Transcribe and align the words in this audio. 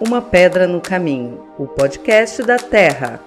Uma 0.00 0.22
Pedra 0.22 0.68
no 0.68 0.80
Caminho, 0.80 1.40
o 1.58 1.66
podcast 1.66 2.40
da 2.44 2.56
Terra. 2.56 3.20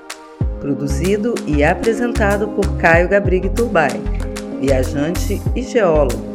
Produzido 0.61 1.35
e 1.45 1.65
apresentado 1.65 2.47
por 2.47 2.77
Caio 2.77 3.09
Gabrig 3.09 3.49
Turbay, 3.49 4.01
viajante 4.61 5.41
e 5.53 5.63
geólogo. 5.63 6.30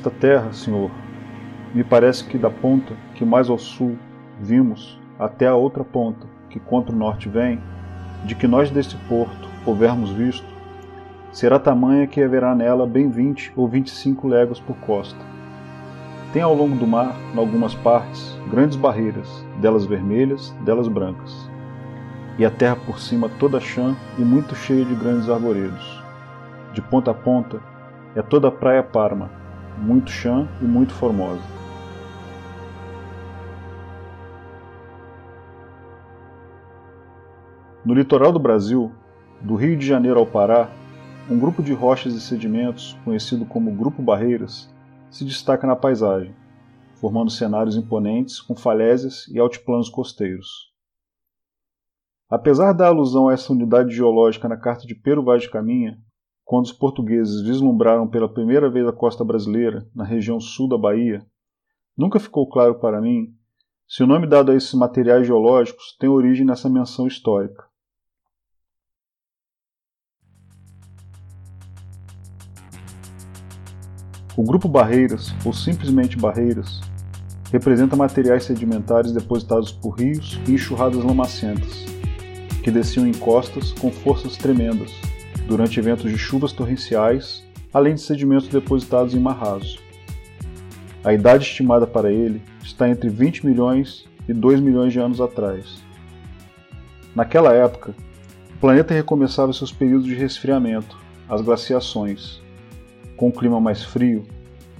Esta 0.00 0.10
terra, 0.10 0.50
Senhor, 0.54 0.90
me 1.74 1.84
parece 1.84 2.24
que 2.24 2.38
da 2.38 2.48
ponta 2.48 2.94
que 3.14 3.22
mais 3.22 3.50
ao 3.50 3.58
sul 3.58 3.98
vimos 4.40 4.98
até 5.18 5.46
a 5.46 5.54
outra 5.54 5.84
ponta 5.84 6.26
que 6.48 6.58
contra 6.58 6.90
o 6.90 6.98
norte 6.98 7.28
vem, 7.28 7.60
de 8.24 8.34
que 8.34 8.46
nós 8.46 8.70
deste 8.70 8.96
porto 9.10 9.46
houvermos 9.66 10.08
visto, 10.08 10.46
será 11.30 11.58
tamanha 11.58 12.06
que 12.06 12.22
haverá 12.22 12.54
nela 12.54 12.86
bem 12.86 13.10
vinte 13.10 13.52
ou 13.54 13.68
vinte 13.68 13.88
e 13.88 13.90
cinco 13.90 14.26
léguas 14.26 14.58
por 14.58 14.74
costa. 14.76 15.20
Tem 16.32 16.40
ao 16.40 16.54
longo 16.54 16.76
do 16.76 16.86
mar, 16.86 17.14
em 17.34 17.38
algumas 17.38 17.74
partes, 17.74 18.38
grandes 18.50 18.78
barreiras, 18.78 19.44
delas 19.60 19.84
vermelhas, 19.84 20.48
delas 20.64 20.88
brancas. 20.88 21.46
E 22.38 22.44
a 22.46 22.50
terra 22.50 22.76
por 22.86 22.98
cima 22.98 23.28
toda 23.38 23.60
chã 23.60 23.94
e 24.18 24.22
muito 24.22 24.54
cheia 24.54 24.82
de 24.82 24.94
grandes 24.94 25.28
arvoredos. 25.28 26.02
De 26.72 26.80
ponta 26.80 27.10
a 27.10 27.14
ponta 27.14 27.60
é 28.16 28.22
toda 28.22 28.48
a 28.48 28.50
praia 28.50 28.82
Parma, 28.82 29.38
muito 29.80 30.10
chã 30.10 30.46
e 30.60 30.64
muito 30.64 30.92
formosa. 30.92 31.42
No 37.84 37.94
litoral 37.94 38.30
do 38.30 38.38
Brasil, 38.38 38.92
do 39.40 39.54
Rio 39.54 39.76
de 39.76 39.86
Janeiro 39.86 40.20
ao 40.20 40.26
Pará, 40.26 40.70
um 41.30 41.38
grupo 41.38 41.62
de 41.62 41.72
rochas 41.72 42.14
e 42.14 42.20
sedimentos, 42.20 42.96
conhecido 43.04 43.46
como 43.46 43.74
Grupo 43.74 44.02
Barreiras, 44.02 44.68
se 45.10 45.24
destaca 45.24 45.66
na 45.66 45.74
paisagem, 45.74 46.34
formando 46.94 47.30
cenários 47.30 47.76
imponentes 47.76 48.40
com 48.40 48.54
falésias 48.54 49.26
e 49.28 49.38
altiplanos 49.38 49.88
costeiros. 49.88 50.70
Apesar 52.28 52.72
da 52.74 52.86
alusão 52.86 53.28
a 53.28 53.32
essa 53.32 53.52
unidade 53.52 53.94
geológica 53.94 54.48
na 54.48 54.56
carta 54.56 54.86
de 54.86 54.94
Pero 54.94 55.24
Vaz 55.24 55.42
de 55.42 55.50
Caminha, 55.50 55.98
quando 56.50 56.64
os 56.64 56.72
portugueses 56.72 57.42
vislumbraram 57.42 58.08
pela 58.08 58.28
primeira 58.28 58.68
vez 58.68 58.84
a 58.84 58.92
costa 58.92 59.22
brasileira, 59.22 59.88
na 59.94 60.02
região 60.02 60.40
sul 60.40 60.68
da 60.68 60.76
Bahia, 60.76 61.24
nunca 61.96 62.18
ficou 62.18 62.44
claro 62.48 62.74
para 62.80 63.00
mim 63.00 63.32
se 63.86 64.02
o 64.02 64.06
nome 64.08 64.26
dado 64.26 64.50
a 64.50 64.56
esses 64.56 64.74
materiais 64.74 65.24
geológicos 65.24 65.96
tem 65.96 66.08
origem 66.08 66.44
nessa 66.44 66.68
menção 66.68 67.06
histórica. 67.06 67.62
O 74.36 74.42
grupo 74.42 74.68
Barreiras, 74.68 75.32
ou 75.46 75.52
simplesmente 75.52 76.18
Barreiras, 76.18 76.80
representa 77.52 77.94
materiais 77.94 78.42
sedimentares 78.42 79.12
depositados 79.12 79.70
por 79.70 79.90
rios 79.90 80.40
e 80.48 80.54
enxurradas 80.54 81.04
lamacentas, 81.04 81.84
que 82.64 82.72
desciam 82.72 83.06
em 83.06 83.14
costas 83.14 83.70
com 83.70 83.92
forças 83.92 84.36
tremendas, 84.36 84.90
durante 85.46 85.78
eventos 85.78 86.10
de 86.10 86.18
chuvas 86.18 86.52
torrenciais, 86.52 87.44
além 87.72 87.94
de 87.94 88.00
sedimentos 88.00 88.48
depositados 88.48 89.14
em 89.14 89.20
mar 89.20 89.36
raso. 89.36 89.78
A 91.02 91.14
idade 91.14 91.44
estimada 91.44 91.86
para 91.86 92.12
ele 92.12 92.42
está 92.62 92.88
entre 92.88 93.08
20 93.08 93.46
milhões 93.46 94.06
e 94.28 94.32
2 94.32 94.60
milhões 94.60 94.92
de 94.92 94.98
anos 94.98 95.20
atrás. 95.20 95.82
Naquela 97.14 97.52
época, 97.52 97.94
o 98.54 98.58
planeta 98.60 98.94
recomeçava 98.94 99.52
seus 99.52 99.72
períodos 99.72 100.06
de 100.06 100.14
resfriamento, 100.14 100.98
as 101.28 101.40
glaciações. 101.40 102.42
Com 103.16 103.28
o 103.28 103.32
clima 103.32 103.60
mais 103.60 103.82
frio, 103.82 104.26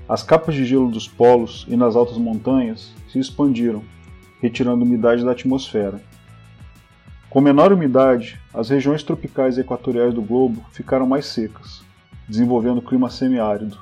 as 0.08 0.22
capas 0.22 0.54
de 0.54 0.64
gelo 0.64 0.90
dos 0.90 1.08
polos 1.08 1.64
e 1.68 1.76
nas 1.76 1.96
altas 1.96 2.18
montanhas 2.18 2.92
se 3.08 3.18
expandiram, 3.18 3.82
retirando 4.40 4.84
umidade 4.84 5.24
da 5.24 5.32
atmosfera. 5.32 6.00
Com 7.30 7.40
menor 7.40 7.72
umidade, 7.72 8.40
as 8.52 8.70
regiões 8.70 9.04
tropicais 9.04 9.56
e 9.56 9.60
equatoriais 9.60 10.12
do 10.12 10.20
globo 10.20 10.64
ficaram 10.72 11.06
mais 11.06 11.26
secas, 11.26 11.80
desenvolvendo 12.28 12.82
clima 12.82 13.08
semiárido. 13.08 13.78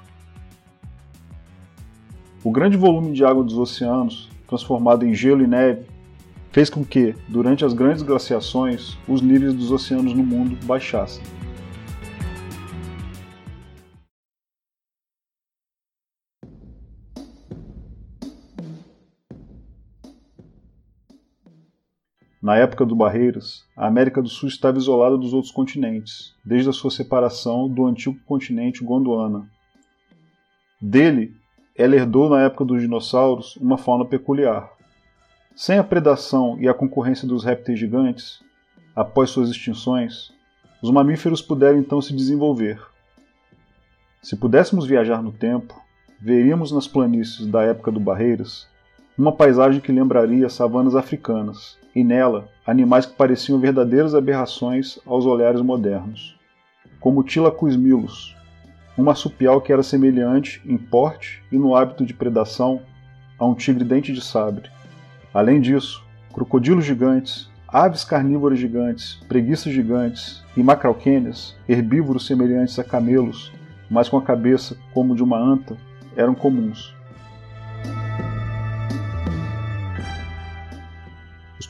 O 2.44 2.50
grande 2.50 2.76
volume 2.76 3.14
de 3.14 3.24
água 3.24 3.42
dos 3.42 3.56
oceanos, 3.56 4.28
transformado 4.46 5.06
em 5.06 5.14
gelo 5.14 5.42
e 5.42 5.46
neve, 5.46 5.86
fez 6.52 6.68
com 6.68 6.84
que, 6.84 7.14
durante 7.26 7.64
as 7.64 7.72
grandes 7.72 8.02
glaciações, 8.02 8.98
os 9.08 9.22
níveis 9.22 9.54
dos 9.54 9.72
oceanos 9.72 10.12
no 10.12 10.22
mundo 10.22 10.54
baixassem. 10.66 11.24
Na 22.48 22.56
época 22.56 22.86
do 22.86 22.96
Barreiras, 22.96 23.66
a 23.76 23.86
América 23.86 24.22
do 24.22 24.28
Sul 24.30 24.48
estava 24.48 24.78
isolada 24.78 25.18
dos 25.18 25.34
outros 25.34 25.52
continentes, 25.52 26.34
desde 26.42 26.70
a 26.70 26.72
sua 26.72 26.90
separação 26.90 27.68
do 27.68 27.84
antigo 27.84 28.18
continente 28.24 28.82
Gondwana. 28.82 29.46
Dele, 30.80 31.36
ela 31.76 31.94
herdou 31.94 32.30
na 32.30 32.40
época 32.40 32.64
dos 32.64 32.80
dinossauros 32.80 33.54
uma 33.56 33.76
fauna 33.76 34.06
peculiar. 34.06 34.72
Sem 35.54 35.78
a 35.78 35.84
predação 35.84 36.56
e 36.58 36.66
a 36.66 36.72
concorrência 36.72 37.28
dos 37.28 37.44
répteis 37.44 37.78
gigantes, 37.78 38.42
após 38.96 39.28
suas 39.28 39.50
extinções, 39.50 40.32
os 40.82 40.90
mamíferos 40.90 41.42
puderam 41.42 41.78
então 41.78 42.00
se 42.00 42.16
desenvolver. 42.16 42.80
Se 44.22 44.34
pudéssemos 44.34 44.86
viajar 44.86 45.22
no 45.22 45.32
tempo, 45.32 45.78
veríamos 46.18 46.72
nas 46.72 46.88
planícies 46.88 47.46
da 47.46 47.62
época 47.62 47.92
do 47.92 48.00
Barreiras 48.00 48.66
uma 49.18 49.32
paisagem 49.32 49.80
que 49.80 49.90
lembraria 49.90 50.48
savanas 50.48 50.94
africanas, 50.94 51.76
e 51.98 52.04
nela 52.04 52.48
animais 52.64 53.06
que 53.06 53.16
pareciam 53.16 53.58
verdadeiras 53.58 54.14
aberrações 54.14 55.00
aos 55.04 55.26
olhares 55.26 55.60
modernos, 55.60 56.38
como 57.00 57.24
Tilacusmilus, 57.24 58.36
um 58.96 59.02
marsupial 59.02 59.60
que 59.60 59.72
era 59.72 59.82
semelhante 59.82 60.62
em 60.64 60.78
porte 60.78 61.42
e 61.50 61.58
no 61.58 61.74
hábito 61.74 62.06
de 62.06 62.14
predação 62.14 62.80
a 63.36 63.44
um 63.44 63.54
tigre 63.54 63.84
dente 63.84 64.12
de 64.12 64.20
sabre. 64.20 64.70
Além 65.34 65.60
disso, 65.60 66.04
crocodilos 66.32 66.84
gigantes, 66.84 67.50
aves 67.66 68.04
carnívoras 68.04 68.60
gigantes, 68.60 69.16
preguiças 69.26 69.72
gigantes 69.72 70.44
e 70.56 70.62
macrauquênias, 70.62 71.56
herbívoros 71.68 72.26
semelhantes 72.26 72.78
a 72.78 72.84
camelos, 72.84 73.52
mas 73.90 74.08
com 74.08 74.16
a 74.16 74.22
cabeça 74.22 74.76
como 74.94 75.16
de 75.16 75.22
uma 75.22 75.38
anta, 75.38 75.76
eram 76.16 76.34
comuns. 76.34 76.94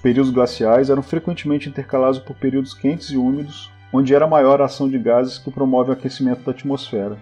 Períodos 0.02 0.30
glaciais 0.30 0.90
eram 0.90 1.02
frequentemente 1.02 1.68
intercalados 1.68 2.18
por 2.18 2.36
períodos 2.36 2.74
quentes 2.74 3.10
e 3.10 3.16
úmidos, 3.16 3.70
onde 3.92 4.14
era 4.14 4.26
maior 4.26 4.60
a 4.60 4.66
ação 4.66 4.88
de 4.88 4.98
gases 4.98 5.38
que 5.38 5.50
promove 5.50 5.90
o 5.90 5.92
aquecimento 5.92 6.42
da 6.42 6.52
atmosfera. 6.52 7.18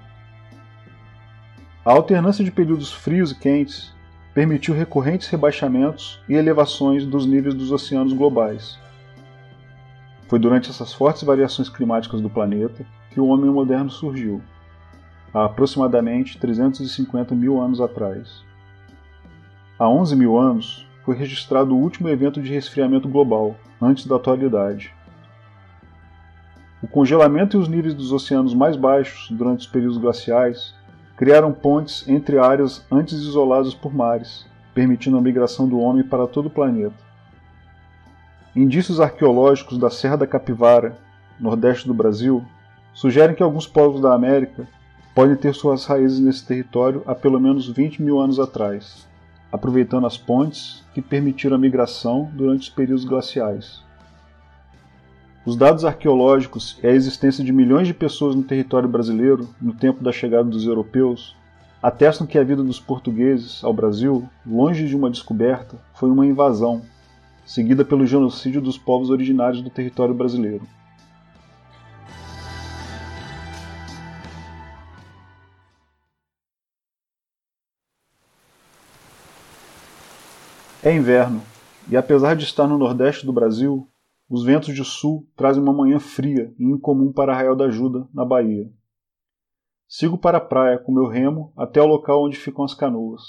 A 1.85 1.93
alternância 1.93 2.45
de 2.45 2.51
períodos 2.51 2.93
frios 2.93 3.31
e 3.31 3.35
quentes 3.35 3.95
permitiu 4.35 4.75
recorrentes 4.75 5.29
rebaixamentos 5.29 6.21
e 6.29 6.35
elevações 6.35 7.07
dos 7.07 7.25
níveis 7.27 7.55
dos 7.55 7.73
oceanos 7.73 8.13
globais. 8.13 8.79
Foi 10.29 10.39
durante 10.39 10.69
essas 10.69 10.93
fortes 10.93 11.23
variações 11.23 11.69
climáticas 11.69 12.21
do 12.21 12.29
planeta 12.29 12.85
que 13.11 13.21
o 13.21 13.29
homem 13.29 13.51
moderno 13.51 13.89
surgiu, 13.89 14.43
há 15.33 15.45
aproximadamente 15.45 16.39
350 16.39 17.35
mil 17.35 17.61
anos 17.61 17.81
atrás. 17.81 18.45
Há 19.79 19.89
11 19.89 20.17
mil 20.17 20.39
anos, 20.39 20.86
foi 21.07 21.15
registrado 21.15 21.73
o 21.73 21.79
último 21.79 22.09
evento 22.09 22.43
de 22.43 22.53
resfriamento 22.53 23.09
global, 23.09 23.55
antes 23.81 24.05
da 24.07 24.17
atualidade. 24.17 24.93
O 26.83 26.89
congelamento 26.89 27.57
e 27.57 27.61
os 27.61 27.69
níveis 27.69 27.95
dos 27.95 28.11
oceanos 28.11 28.53
mais 28.53 28.75
baixos 28.75 29.31
durante 29.31 29.61
os 29.61 29.67
períodos 29.69 29.99
glaciais 29.99 30.75
criaram 31.17 31.53
pontes 31.53 32.07
entre 32.09 32.41
áreas 32.41 32.85
antes 32.91 33.15
isoladas 33.15 33.73
por 33.73 33.95
mares, 33.95 34.47
permitindo 34.75 35.17
a 35.17 35.21
migração 35.21 35.69
do 35.69 35.79
homem 35.79 36.03
para 36.03 36.27
todo 36.27 36.47
o 36.47 36.51
planeta. 36.51 36.97
Indícios 38.55 39.01
arqueológicos 39.01 39.79
da 39.79 39.89
Serra 39.89 40.17
da 40.17 40.27
Capivara, 40.27 40.99
nordeste 41.39 41.87
do 41.87 41.95
Brasil, 41.95 42.45
sugerem 42.93 43.37
que 43.37 43.45
alguns 43.45 43.69
povos 43.69 44.01
da 44.01 44.13
América 44.13 44.67
podem 45.15 45.37
ter 45.37 45.55
suas 45.55 45.87
raízes 45.87 46.19
nesse 46.19 46.45
território 46.45 47.05
há 47.07 47.15
pelo 47.15 47.39
menos 47.39 47.69
20 47.69 48.03
mil 48.03 48.19
anos 48.19 48.41
atrás 48.41 49.06
aproveitando 49.57 50.07
as 50.07 50.17
pontes 50.17 50.85
que 50.95 51.03
permitiram 51.03 51.57
a 51.57 51.59
migração 51.59 52.31
durante 52.35 52.63
os 52.63 52.69
períodos 52.69 53.05
glaciais. 53.05 53.83
Os 55.45 55.57
dados 55.57 55.85
arqueológicos 55.85 56.79
e 56.83 56.87
a 56.87 56.93
existência 56.93 57.45
de 57.45 57.53
milhões 57.53 57.87
de 57.87 57.95
pessoas 57.95 58.35
no 58.35 58.43
território 58.43 58.89
brasileiro 58.89 59.49
no 59.61 59.73
tempo 59.73 60.03
da 60.03 60.13
chegada 60.13 60.49
dos 60.49 60.67
europeus 60.67 61.37
atestam 61.83 62.27
que 62.27 62.39
a 62.39 62.45
vida 62.45 62.63
dos 62.63 62.81
portugueses 62.81 63.63
ao 63.63 63.73
Brasil, 63.73 64.29
longe 64.45 64.89
de 64.89 64.97
uma 64.97 65.11
descoberta, 65.11 65.77
foi 65.95 66.11
uma 66.11 66.27
invasão, 66.27 66.83
seguida 67.45 67.85
pelo 67.85 68.07
genocídio 68.07 68.61
dos 68.61 68.77
povos 68.77 69.09
originários 69.09 69.63
do 69.63 69.71
território 69.71 70.15
brasileiro. 70.15 70.67
É 80.87 80.95
inverno, 80.95 81.43
e 81.91 81.97
apesar 81.97 82.37
de 82.37 82.45
estar 82.45 82.65
no 82.69 82.79
nordeste 82.79 83.27
do 83.27 83.33
Brasil, 83.33 83.91
os 84.31 84.45
ventos 84.45 84.73
de 84.73 84.85
sul 84.85 85.29
trazem 85.35 85.61
uma 85.61 85.73
manhã 85.73 85.99
fria 85.99 86.55
e 86.57 86.65
incomum 86.65 87.13
para 87.13 87.33
Arraial 87.33 87.57
da 87.57 87.65
Ajuda, 87.65 88.07
na 88.15 88.25
Bahia. 88.25 88.71
Sigo 89.89 90.17
para 90.17 90.39
a 90.39 90.41
praia 90.41 90.79
com 90.79 90.93
meu 90.93 91.09
remo 91.09 91.53
até 91.57 91.83
o 91.83 91.87
local 91.87 92.25
onde 92.25 92.37
ficam 92.37 92.65
as 92.65 92.73
canoas. 92.73 93.21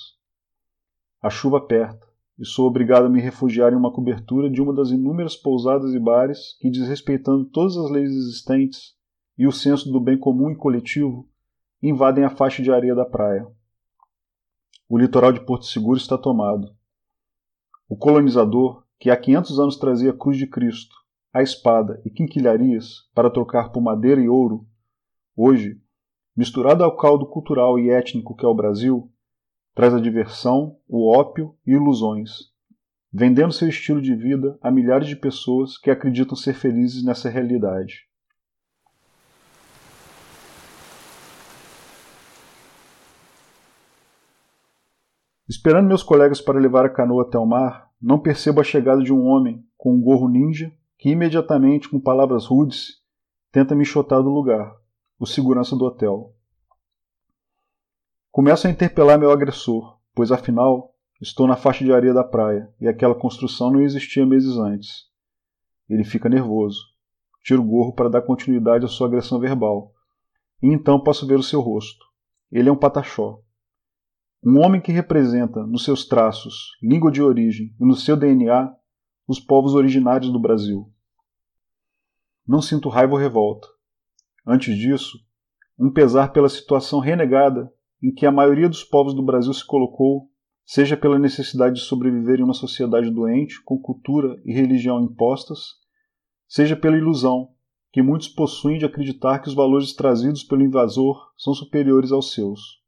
A 1.20 1.32
chuva 1.32 1.58
aperta 1.58 2.06
e 2.38 2.46
sou 2.46 2.68
obrigado 2.68 3.08
a 3.08 3.10
me 3.10 3.20
refugiar 3.20 3.74
em 3.74 3.76
uma 3.76 3.92
cobertura 3.92 4.52
de 4.52 4.62
uma 4.62 4.72
das 4.72 4.92
inúmeras 4.92 5.36
pousadas 5.36 5.96
e 5.96 6.00
bares 6.00 6.56
que, 6.60 6.70
desrespeitando 6.70 7.44
todas 7.44 7.76
as 7.76 7.90
leis 7.90 8.12
existentes 8.12 8.94
e 9.36 9.48
o 9.48 9.52
senso 9.52 9.92
do 9.92 10.00
bem 10.00 10.20
comum 10.20 10.52
e 10.52 10.56
coletivo, 10.56 11.28
invadem 11.82 12.24
a 12.24 12.30
faixa 12.30 12.62
de 12.62 12.72
areia 12.72 12.94
da 12.94 13.04
praia. 13.04 13.48
O 14.88 14.96
litoral 14.96 15.32
de 15.32 15.44
Porto 15.44 15.66
Seguro 15.66 15.98
está 15.98 16.20
tomado 16.20 16.77
o 17.88 17.96
colonizador, 17.96 18.84
que 19.00 19.10
há 19.10 19.16
500 19.16 19.60
anos 19.60 19.78
trazia 19.78 20.12
a 20.12 20.18
cruz 20.18 20.38
de 20.38 20.48
Cristo, 20.48 20.96
a 21.34 21.42
espada 21.42 22.02
e 22.04 22.10
quinquilharias 22.10 23.10
para 23.14 23.30
trocar 23.30 23.72
por 23.72 23.82
madeira 23.82 24.22
e 24.22 24.28
ouro, 24.28 24.66
hoje, 25.36 25.80
misturado 26.36 26.84
ao 26.84 26.98
caldo 26.98 27.28
cultural 27.28 27.78
e 27.78 27.90
étnico 27.90 28.36
que 28.36 28.46
é 28.46 28.48
o 28.48 28.56
Brasil, 28.56 29.12
traz 29.76 29.94
a 29.94 30.00
diversão, 30.00 30.78
o 30.88 31.08
ópio 31.08 31.56
e 31.66 31.74
ilusões, 31.74 32.32
vendendo 33.14 33.54
seu 33.54 33.70
estilo 33.70 34.02
de 34.02 34.16
vida 34.16 34.58
a 34.62 34.72
milhares 34.72 35.08
de 35.08 35.16
pessoas 35.16 35.78
que 35.78 35.92
acreditam 35.92 36.36
ser 36.36 36.56
felizes 36.56 37.04
nessa 37.04 37.30
realidade. 37.30 38.07
Esperando 45.50 45.88
meus 45.88 46.04
colegas 46.04 46.42
para 46.42 46.60
levar 46.60 46.86
a 46.86 46.90
canoa 46.90 47.24
até 47.24 47.38
o 47.38 47.46
mar, 47.46 47.90
não 48.02 48.20
percebo 48.20 48.60
a 48.60 48.64
chegada 48.64 49.02
de 49.02 49.14
um 49.14 49.26
homem 49.26 49.66
com 49.78 49.94
um 49.94 50.02
gorro 50.02 50.28
ninja 50.28 50.74
que 50.98 51.10
imediatamente, 51.10 51.88
com 51.88 52.00
palavras 52.00 52.46
rudes, 52.46 53.02
tenta 53.52 53.76
me 53.76 53.84
enxotar 53.84 54.22
do 54.22 54.30
lugar, 54.30 54.76
o 55.20 55.26
segurança 55.26 55.76
do 55.76 55.86
hotel. 55.86 56.34
Começo 58.32 58.68
a 58.68 58.70
interpelar 58.70 59.18
meu 59.18 59.32
agressor, 59.32 59.98
pois 60.14 60.32
afinal 60.32 60.94
estou 61.22 61.48
na 61.48 61.56
faixa 61.56 61.84
de 61.86 61.94
areia 61.94 62.14
da 62.14 62.24
praia 62.24 62.72
e 62.80 62.88
aquela 62.88 63.16
construção 63.16 63.72
não 63.72 63.82
existia 63.82 64.26
meses 64.26 64.58
antes. 64.58 65.06
Ele 65.90 66.04
fica 66.04 66.28
nervoso. 66.28 66.82
Tiro 67.44 67.62
o 67.62 67.66
gorro 67.66 67.94
para 67.94 68.10
dar 68.10 68.22
continuidade 68.22 68.84
à 68.84 68.88
sua 68.88 69.08
agressão 69.08 69.40
verbal. 69.40 69.94
E 70.62 70.68
então 70.68 71.00
posso 71.00 71.26
ver 71.26 71.40
o 71.40 71.44
seu 71.44 71.62
rosto. 71.62 72.06
Ele 72.52 72.68
é 72.68 72.72
um 72.72 72.78
pataxó. 72.78 73.40
Um 74.44 74.60
homem 74.60 74.80
que 74.80 74.92
representa, 74.92 75.66
nos 75.66 75.84
seus 75.84 76.06
traços, 76.06 76.78
língua 76.82 77.12
de 77.12 77.22
origem 77.22 77.76
e 77.80 77.86
no 77.86 77.96
seu 77.96 78.16
DNA, 78.16 78.72
os 79.28 79.40
povos 79.40 79.74
originários 79.74 80.32
do 80.32 80.40
Brasil. 80.40 80.92
Não 82.48 82.62
sinto 82.62 82.88
raiva 82.88 83.14
ou 83.14 83.20
revolta. 83.20 83.68
Antes 84.46 84.78
disso, 84.78 85.18
um 85.78 85.92
pesar 85.92 86.32
pela 86.32 86.48
situação 86.48 87.00
renegada 87.00 87.72
em 88.02 88.14
que 88.14 88.26
a 88.26 88.32
maioria 88.32 88.70
dos 88.70 88.84
povos 88.84 89.14
do 89.14 89.24
Brasil 89.24 89.54
se 89.54 89.66
colocou, 89.66 90.30
seja 90.64 90.96
pela 90.96 91.20
necessidade 91.20 91.76
de 91.76 91.82
sobreviver 91.82 92.40
em 92.40 92.44
uma 92.44 92.54
sociedade 92.54 93.10
doente, 93.10 93.62
com 93.64 93.78
cultura 93.80 94.40
e 94.46 94.54
religião 94.54 95.02
impostas, 95.02 95.76
seja 96.48 96.76
pela 96.76 96.98
ilusão 96.98 97.50
que 97.92 98.02
muitos 98.02 98.28
possuem 98.28 98.78
de 98.78 98.86
acreditar 98.86 99.40
que 99.40 99.48
os 99.48 99.56
valores 99.56 99.94
trazidos 99.94 100.44
pelo 100.44 100.64
invasor 100.64 101.34
são 101.36 101.54
superiores 101.54 102.12
aos 102.12 102.34
seus. 102.34 102.82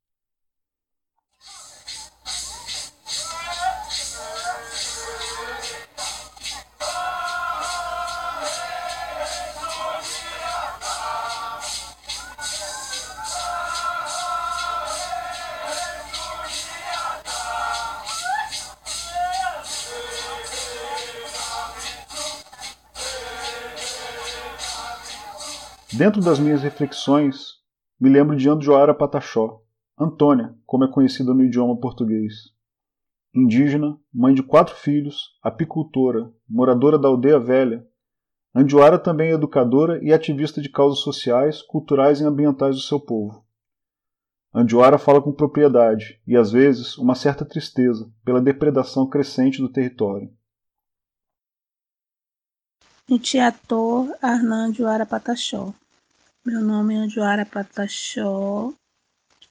Dentro 25.92 26.22
das 26.22 26.38
minhas 26.38 26.62
reflexões, 26.62 27.56
me 28.00 28.10
lembro 28.10 28.36
de 28.36 28.48
Andjoara 28.48 28.94
Pataxó, 28.94 29.64
Antônia, 30.00 30.56
como 30.64 30.84
é 30.84 30.88
conhecida 30.88 31.34
no 31.34 31.44
idioma 31.44 31.80
português. 31.80 32.34
Indígena, 33.34 33.98
mãe 34.14 34.36
de 34.36 34.44
quatro 34.44 34.76
filhos, 34.76 35.40
apicultora, 35.42 36.32
moradora 36.48 36.98
da 36.98 37.08
aldeia 37.08 37.40
velha, 37.40 37.88
Andjoara 38.54 39.00
também 39.00 39.32
é 39.32 39.34
educadora 39.34 40.00
e 40.04 40.14
ativista 40.14 40.62
de 40.62 40.70
causas 40.70 41.00
sociais, 41.00 41.62
culturais 41.64 42.22
e 42.22 42.24
ambientais 42.24 42.76
do 42.76 42.82
seu 42.82 43.00
povo. 43.00 43.44
Andjoara 44.54 45.00
fala 45.00 45.22
com 45.22 45.32
propriedade 45.32 46.22
e, 46.26 46.38
às 46.38 46.52
vezes, 46.52 47.00
uma 47.00 47.16
certa 47.16 47.44
tristeza 47.44 48.12
pela 48.24 48.42
depredação 48.42 49.10
crescente 49.10 49.60
do 49.60 49.70
território. 49.70 50.32
Ntiator 53.10 54.16
Arnan 54.22 54.74
Joara 54.74 55.06
Pataxó 55.06 55.74
meu 56.46 56.62
nome 56.62 56.96
é 56.96 56.98
Anjoara 56.98 57.46
Pataxó. 57.46 58.74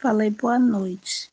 Falei 0.00 0.30
boa 0.30 0.58
noite. 0.58 1.30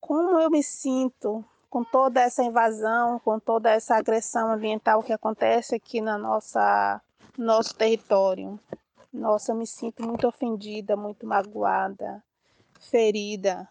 Como 0.00 0.38
eu 0.38 0.50
me 0.50 0.62
sinto 0.62 1.42
com 1.70 1.82
toda 1.84 2.20
essa 2.20 2.42
invasão, 2.42 3.18
com 3.20 3.38
toda 3.38 3.70
essa 3.70 3.96
agressão 3.96 4.52
ambiental 4.52 5.02
que 5.02 5.12
acontece 5.12 5.76
aqui 5.76 6.00
na 6.00 6.18
nossa 6.18 7.00
nosso 7.38 7.74
território? 7.74 8.60
Nossa, 9.12 9.52
eu 9.52 9.56
me 9.56 9.66
sinto 9.66 10.04
muito 10.04 10.26
ofendida, 10.26 10.96
muito 10.96 11.26
magoada, 11.26 12.22
ferida. 12.80 13.66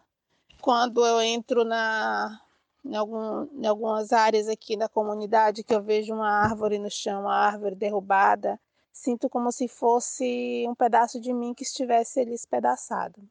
Quando 0.62 1.06
eu 1.06 1.22
entro 1.22 1.64
na 1.64 2.42
em, 2.84 2.96
algum, 2.96 3.48
em 3.62 3.66
algumas 3.66 4.12
áreas 4.12 4.48
aqui 4.48 4.78
da 4.78 4.90
comunidade 4.90 5.64
que 5.64 5.74
eu 5.74 5.82
vejo 5.82 6.14
uma 6.14 6.30
árvore 6.30 6.80
no 6.80 6.90
chão, 6.90 7.22
uma 7.22 7.36
árvore 7.36 7.76
derrubada, 7.76 8.60
Sinto 8.94 9.30
como 9.30 9.52
se 9.52 9.68
fosse 9.68 10.66
um 10.68 10.76
pedaço 10.76 11.20
de 11.20 11.34
mim 11.34 11.54
que 11.54 11.64
estivesse 11.64 12.20
ali 12.20 12.34
espedaçado. 12.34 13.22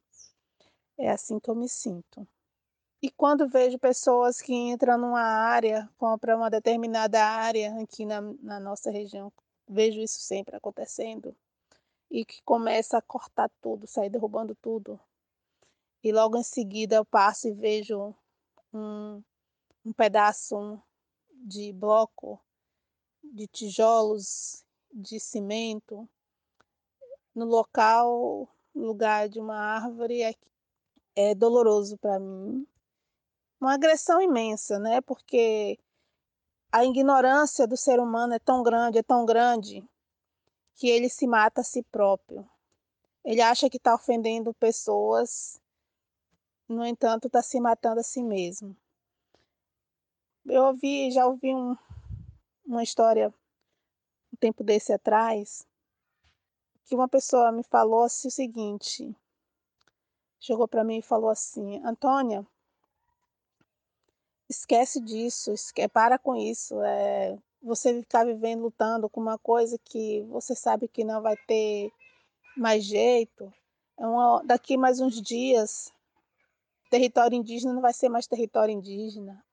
É 0.98 1.10
assim 1.10 1.38
que 1.38 1.50
eu 1.50 1.54
me 1.54 1.68
sinto. 1.68 2.26
E 3.02 3.10
quando 3.10 3.48
vejo 3.48 3.78
pessoas 3.78 4.40
que 4.40 4.54
entram 4.54 4.98
numa 4.98 5.22
área, 5.22 5.88
compram 5.96 6.38
uma 6.38 6.50
determinada 6.50 7.24
área 7.24 7.74
aqui 7.80 8.04
na, 8.04 8.20
na 8.20 8.60
nossa 8.60 8.90
região, 8.90 9.32
vejo 9.68 10.00
isso 10.00 10.20
sempre 10.20 10.56
acontecendo, 10.56 11.34
e 12.10 12.24
que 12.24 12.42
começa 12.42 12.98
a 12.98 13.02
cortar 13.02 13.50
tudo, 13.60 13.86
sair 13.86 14.10
derrubando 14.10 14.54
tudo. 14.54 15.00
E 16.02 16.12
logo 16.12 16.36
em 16.36 16.42
seguida 16.42 16.96
eu 16.96 17.04
passo 17.04 17.48
e 17.48 17.52
vejo 17.52 18.14
um, 18.72 19.22
um 19.84 19.92
pedaço 19.92 20.80
de 21.32 21.72
bloco 21.72 22.40
de 23.22 23.46
tijolos 23.46 24.64
de 24.92 25.20
cimento 25.20 26.08
no 27.34 27.44
local, 27.44 28.48
lugar 28.74 29.28
de 29.28 29.38
uma 29.38 29.56
árvore 29.56 30.22
é, 30.22 30.34
é 31.14 31.34
doloroso 31.34 31.96
para 31.98 32.18
mim. 32.18 32.66
Uma 33.60 33.74
agressão 33.74 34.20
imensa, 34.20 34.78
né? 34.78 35.00
Porque 35.00 35.78
a 36.72 36.84
ignorância 36.84 37.66
do 37.66 37.76
ser 37.76 38.00
humano 38.00 38.34
é 38.34 38.38
tão 38.38 38.62
grande, 38.62 38.98
é 38.98 39.02
tão 39.02 39.24
grande, 39.24 39.84
que 40.74 40.88
ele 40.88 41.08
se 41.08 41.26
mata 41.26 41.60
a 41.60 41.64
si 41.64 41.82
próprio. 41.82 42.48
Ele 43.24 43.40
acha 43.40 43.68
que 43.68 43.76
está 43.76 43.94
ofendendo 43.94 44.54
pessoas, 44.54 45.60
no 46.68 46.84
entanto, 46.86 47.26
está 47.26 47.42
se 47.42 47.60
matando 47.60 48.00
a 48.00 48.04
si 48.04 48.22
mesmo. 48.22 48.74
Eu 50.50 50.64
ouvi, 50.64 51.10
já 51.12 51.26
ouvi 51.26 51.54
um, 51.54 51.76
uma 52.66 52.82
história 52.82 53.32
tempo 54.40 54.64
desse 54.64 54.92
atrás, 54.92 55.66
que 56.86 56.94
uma 56.94 57.08
pessoa 57.08 57.52
me 57.52 57.62
falou 57.62 58.02
assim, 58.02 58.26
o 58.26 58.30
seguinte, 58.30 59.14
chegou 60.40 60.66
para 60.66 60.82
mim 60.82 60.98
e 60.98 61.02
falou 61.02 61.28
assim, 61.28 61.80
Antônia, 61.84 62.44
esquece 64.48 64.98
disso, 64.98 65.52
esque 65.52 65.86
para 65.86 66.18
com 66.18 66.34
isso, 66.34 66.80
é, 66.82 67.38
você 67.62 68.00
ficar 68.00 68.24
vivendo, 68.24 68.62
lutando 68.62 69.08
com 69.08 69.20
uma 69.20 69.38
coisa 69.38 69.78
que 69.84 70.22
você 70.22 70.54
sabe 70.56 70.88
que 70.88 71.04
não 71.04 71.20
vai 71.20 71.36
ter 71.46 71.92
mais 72.56 72.82
jeito, 72.82 73.52
é 73.98 74.06
uma, 74.06 74.42
daqui 74.42 74.76
mais 74.76 75.00
uns 75.00 75.20
dias 75.20 75.92
território 76.90 77.36
indígena 77.36 77.72
não 77.72 77.82
vai 77.82 77.92
ser 77.92 78.08
mais 78.08 78.26
território 78.26 78.72
indígena. 78.72 79.44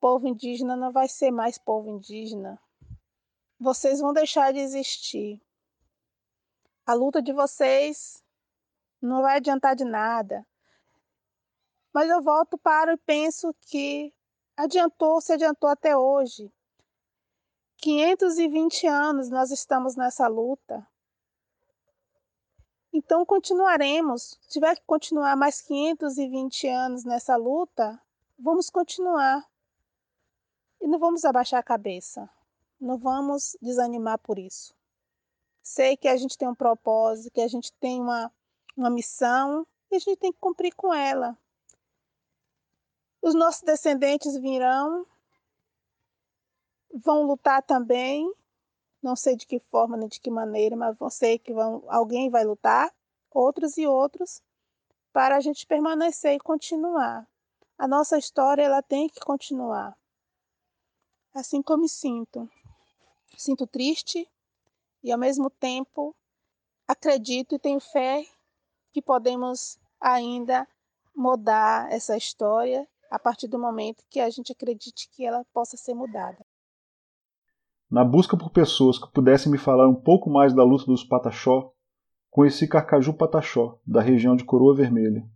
Povo 0.00 0.26
indígena 0.26 0.74
não 0.74 0.90
vai 0.90 1.06
ser 1.06 1.30
mais 1.30 1.58
povo 1.58 1.90
indígena. 1.90 2.58
Vocês 3.58 4.00
vão 4.00 4.14
deixar 4.14 4.52
de 4.52 4.58
existir. 4.58 5.38
A 6.86 6.94
luta 6.94 7.20
de 7.20 7.32
vocês 7.34 8.24
não 9.00 9.20
vai 9.20 9.36
adiantar 9.36 9.76
de 9.76 9.84
nada. 9.84 10.46
Mas 11.92 12.08
eu 12.08 12.22
volto 12.22 12.56
para 12.56 12.94
e 12.94 12.96
penso 12.96 13.54
que 13.60 14.12
adiantou, 14.56 15.20
se 15.20 15.34
adiantou 15.34 15.68
até 15.68 15.94
hoje. 15.94 16.50
520 17.76 18.86
anos 18.86 19.28
nós 19.28 19.50
estamos 19.50 19.96
nessa 19.96 20.26
luta. 20.28 20.86
Então 22.92 23.24
continuaremos. 23.26 24.38
Se 24.40 24.48
tiver 24.48 24.76
que 24.76 24.82
continuar 24.86 25.36
mais 25.36 25.60
520 25.60 26.66
anos 26.68 27.04
nessa 27.04 27.36
luta, 27.36 28.00
vamos 28.38 28.70
continuar. 28.70 29.49
E 30.80 30.86
não 30.86 30.98
vamos 30.98 31.24
abaixar 31.24 31.60
a 31.60 31.62
cabeça. 31.62 32.28
Não 32.80 32.96
vamos 32.96 33.56
desanimar 33.60 34.18
por 34.18 34.38
isso. 34.38 34.74
Sei 35.62 35.96
que 35.96 36.08
a 36.08 36.16
gente 36.16 36.38
tem 36.38 36.48
um 36.48 36.54
propósito, 36.54 37.32
que 37.32 37.40
a 37.40 37.48
gente 37.48 37.72
tem 37.74 38.00
uma, 38.00 38.32
uma 38.76 38.90
missão 38.90 39.66
e 39.90 39.96
a 39.96 39.98
gente 39.98 40.16
tem 40.16 40.32
que 40.32 40.38
cumprir 40.38 40.74
com 40.74 40.92
ela. 40.92 41.36
Os 43.20 43.34
nossos 43.34 43.62
descendentes 43.62 44.34
virão, 44.38 45.06
vão 46.94 47.24
lutar 47.24 47.62
também 47.62 48.32
não 49.02 49.16
sei 49.16 49.36
de 49.36 49.46
que 49.46 49.58
forma 49.70 49.96
nem 49.96 50.08
de 50.08 50.20
que 50.20 50.30
maneira, 50.30 50.76
mas 50.76 50.96
sei 51.14 51.38
que 51.38 51.52
vão, 51.52 51.82
alguém 51.88 52.28
vai 52.28 52.44
lutar, 52.44 52.92
outros 53.30 53.78
e 53.78 53.86
outros, 53.86 54.42
para 55.12 55.36
a 55.36 55.40
gente 55.40 55.66
permanecer 55.66 56.34
e 56.34 56.38
continuar. 56.38 57.26
A 57.78 57.88
nossa 57.88 58.18
história 58.18 58.62
ela 58.62 58.82
tem 58.82 59.08
que 59.08 59.20
continuar. 59.20 59.96
Assim 61.34 61.62
como 61.62 61.82
me 61.82 61.88
sinto. 61.88 62.48
Sinto 63.36 63.66
triste 63.66 64.28
e 65.02 65.12
ao 65.12 65.18
mesmo 65.18 65.48
tempo 65.48 66.14
acredito 66.86 67.54
e 67.54 67.58
tenho 67.58 67.80
fé 67.80 68.26
que 68.92 69.00
podemos 69.00 69.78
ainda 70.00 70.66
mudar 71.14 71.90
essa 71.92 72.16
história 72.16 72.86
a 73.10 73.18
partir 73.18 73.48
do 73.48 73.58
momento 73.58 74.04
que 74.08 74.20
a 74.20 74.30
gente 74.30 74.52
acredite 74.52 75.08
que 75.10 75.24
ela 75.24 75.44
possa 75.52 75.76
ser 75.76 75.94
mudada. 75.94 76.44
Na 77.90 78.04
busca 78.04 78.36
por 78.36 78.50
pessoas 78.50 78.98
que 78.98 79.10
pudessem 79.12 79.50
me 79.50 79.58
falar 79.58 79.88
um 79.88 79.94
pouco 79.94 80.30
mais 80.30 80.54
da 80.54 80.62
luta 80.62 80.86
dos 80.86 81.02
Pataxó, 81.02 81.72
conheci 82.30 82.68
Carcaju 82.68 83.14
Pataxó, 83.14 83.80
da 83.84 84.00
região 84.00 84.36
de 84.36 84.44
Coroa 84.44 84.74
Vermelha. 84.74 85.28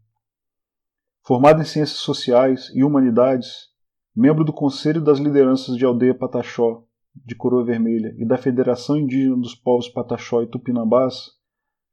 Formado 1.21 1.61
em 1.61 1.65
Ciências 1.65 1.99
Sociais 1.99 2.71
e 2.73 2.85
Humanidades, 2.85 3.74
membro 4.15 4.45
do 4.45 4.53
Conselho 4.53 5.01
das 5.01 5.19
Lideranças 5.19 5.77
de 5.77 5.85
Aldeia 5.85 6.15
Pataxó, 6.15 6.85
de 7.15 7.35
Coroa 7.35 7.65
Vermelha, 7.65 8.15
e 8.17 8.25
da 8.25 8.37
Federação 8.37 8.97
Indígena 8.97 9.37
dos 9.37 9.55
Povos 9.55 9.89
Pataxó 9.89 10.43
e 10.43 10.47
Tupinambás, 10.47 11.33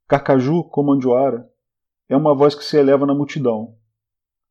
Carcaju 0.06 0.64
Comandioara 0.64 1.48
é 2.08 2.16
uma 2.16 2.34
voz 2.34 2.54
que 2.54 2.64
se 2.64 2.76
eleva 2.76 3.06
na 3.06 3.14
multidão, 3.14 3.76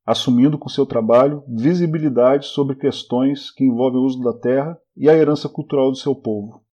assumindo 0.06 0.58
com 0.58 0.68
seu 0.68 0.86
trabalho 0.86 1.44
visibilidade 1.48 2.48
sobre 2.48 2.76
questões 2.76 3.52
que 3.52 3.64
envolvem 3.64 4.02
o 4.02 4.04
uso 4.04 4.22
da 4.22 4.34
terra 4.34 4.78
e 4.98 5.10
a 5.10 5.16
herança 5.16 5.48
cultural 5.48 5.92
do 5.92 5.98
seu 5.98 6.16
povo. 6.16 6.66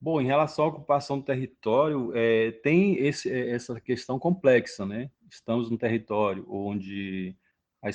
Bom, 0.00 0.20
em 0.20 0.26
relação 0.26 0.64
à 0.64 0.68
ocupação 0.68 1.18
do 1.18 1.24
território, 1.24 2.12
é, 2.14 2.52
tem 2.62 2.96
esse, 2.98 3.30
é, 3.30 3.50
essa 3.50 3.80
questão 3.80 4.18
complexa, 4.18 4.86
né? 4.86 5.10
Estamos 5.30 5.70
num 5.70 5.76
território 5.76 6.46
onde 6.48 7.36
a, 7.82 7.88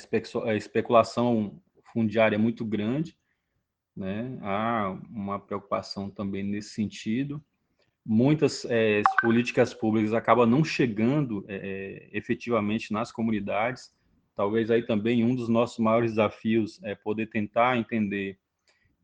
a 0.48 0.54
especulação 0.54 1.60
fundiária 1.94 2.38
muito 2.38 2.62
grande, 2.62 3.16
né? 3.96 4.38
Há 4.42 4.98
uma 5.08 5.38
preocupação 5.38 6.10
também 6.10 6.42
nesse 6.42 6.74
sentido. 6.74 7.42
Muitas 8.04 8.66
é, 8.66 9.02
políticas 9.22 9.72
públicas 9.72 10.12
acabam 10.12 10.46
não 10.46 10.62
chegando 10.62 11.42
é, 11.48 11.56
é 12.12 12.18
efetivamente 12.18 12.92
nas 12.92 13.10
comunidades, 13.10 13.94
Talvez 14.34 14.70
aí 14.70 14.82
também 14.82 15.24
um 15.24 15.34
dos 15.34 15.48
nossos 15.48 15.78
maiores 15.78 16.12
desafios 16.12 16.82
é 16.82 16.94
poder 16.94 17.28
tentar 17.28 17.78
entender 17.78 18.36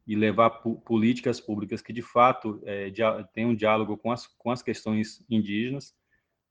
e 0.06 0.16
levar 0.16 0.50
políticas 0.50 1.40
públicas 1.40 1.80
que 1.80 1.92
de 1.92 2.02
fato 2.02 2.60
é, 2.64 2.90
tenham 3.32 3.50
um 3.50 3.54
diálogo 3.54 3.96
com 3.96 4.10
as, 4.10 4.26
com 4.26 4.50
as 4.50 4.60
questões 4.60 5.24
indígenas, 5.30 5.94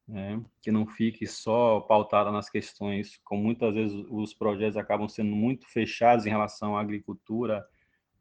né, 0.09 0.41
que 0.59 0.71
não 0.71 0.87
fique 0.87 1.27
só 1.27 1.79
pautada 1.81 2.31
nas 2.31 2.49
questões, 2.49 3.19
como 3.23 3.43
muitas 3.43 3.73
vezes 3.73 3.95
os 4.09 4.33
projetos 4.33 4.75
acabam 4.75 5.07
sendo 5.07 5.35
muito 5.35 5.67
fechados 5.67 6.25
em 6.25 6.29
relação 6.29 6.75
à 6.75 6.81
agricultura, 6.81 7.63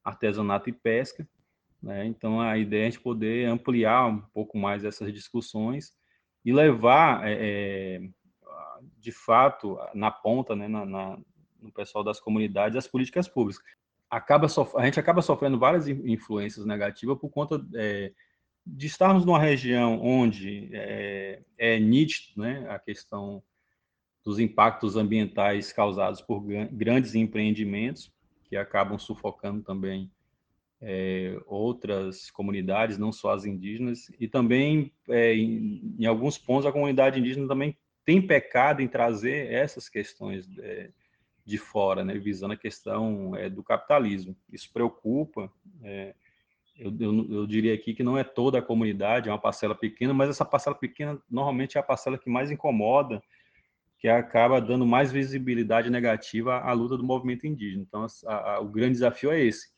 artesanato 0.05 0.69
e 0.69 0.73
pesca. 0.73 1.27
Né, 1.83 2.07
então 2.07 2.41
a 2.41 2.59
ideia 2.59 2.83
é 2.83 2.87
a 2.87 2.91
gente 2.91 3.01
poder 3.01 3.47
ampliar 3.47 4.07
um 4.07 4.21
pouco 4.21 4.59
mais 4.59 4.85
essas 4.85 5.13
discussões 5.13 5.95
e 6.45 6.53
levar 6.53 7.23
é, 7.25 8.01
de 8.99 9.11
fato, 9.11 9.79
na 9.95 10.11
ponta, 10.11 10.55
né, 10.55 10.69
na, 10.69 10.85
na, 10.85 11.19
no 11.61 11.73
pessoal 11.73 12.05
das 12.05 12.21
comunidades, 12.21 12.77
as 12.77 12.87
políticas 12.87 13.27
públicas. 13.27 13.63
Acaba 14.11 14.47
a 14.77 14.85
gente 14.85 15.01
acaba 15.01 15.23
sofrendo 15.23 15.59
várias 15.59 15.89
influências 15.89 16.67
negativas 16.67 17.19
por 17.19 17.31
conta 17.31 17.65
é, 17.75 18.13
de 18.71 18.87
estarmos 18.87 19.25
numa 19.25 19.39
região 19.39 20.01
onde 20.03 20.69
é, 20.73 21.41
é 21.57 21.81
nítido 21.81 22.41
né, 22.41 22.67
a 22.69 22.79
questão 22.79 23.43
dos 24.25 24.39
impactos 24.39 24.97
ambientais 24.97 25.73
causados 25.73 26.21
por 26.21 26.45
grandes 26.71 27.15
empreendimentos, 27.15 28.13
que 28.45 28.57
acabam 28.57 28.99
sufocando 28.99 29.63
também 29.63 30.11
é, 30.81 31.41
outras 31.47 32.31
comunidades, 32.31 32.99
não 32.99 33.11
só 33.11 33.33
as 33.33 33.45
indígenas, 33.45 34.11
e 34.19 34.29
também, 34.29 34.93
é, 35.09 35.35
em, 35.35 35.97
em, 35.99 36.07
alguns 36.07 36.39
pontos, 36.39 36.67
a 36.67 36.73
comunidade 36.73 37.19
indígena 37.19 37.49
também 37.49 37.77
tem 38.05 38.21
pecado 38.21 38.81
em 38.81 38.89
trazer 38.89 39.53
essas 39.53 39.89
questões 39.89 40.47
é, 40.59 40.91
de 41.45 41.59
fora, 41.59 42.05
né, 42.05 42.19
visando 42.19 42.53
a 42.53 42.57
questão 42.57 43.35
é, 43.35 43.49
do 43.49 43.63
capitalismo. 43.63 44.37
Isso 44.53 44.71
preocupa. 44.73 45.51
É, 45.83 46.15
eu, 46.79 46.95
eu, 47.01 47.33
eu, 47.33 47.47
diria 47.47 47.75
aqui 47.75 47.93
que 47.93 48.05
não 48.05 48.17
é 48.17 48.23
toda 48.23 48.59
a 48.59 48.63
comunidade, 48.63 49.29
é 49.29 49.33
uma 49.33 49.41
parcela 49.41 49.75
pequena, 49.75 50.15
mas 50.15 50.31
essa 50.31 50.45
parcela 50.45 50.77
pequena 50.77 51.21
normalmente 51.29 51.77
é 51.77 51.81
a 51.81 51.85
parcela 51.85 52.17
que 52.17 52.31
mais 52.31 52.51
incomoda, 52.51 53.21
que 53.99 54.07
acaba 54.07 54.61
dando 54.61 54.87
mais 54.87 55.11
visibilidade 55.11 55.91
negativa 55.91 56.61
à 56.61 56.73
luta 56.73 56.97
do 56.97 57.03
movimento 57.03 57.47
indígena. 57.47 57.83
Então, 57.83 58.07
a, 58.27 58.55
a, 58.55 58.61
o 58.61 58.69
grande 58.69 58.93
desafio 58.93 59.33
é 59.33 59.41
esse: 59.41 59.69